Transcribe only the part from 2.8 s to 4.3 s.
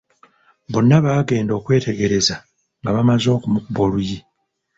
bamaze okumukuba oluyi.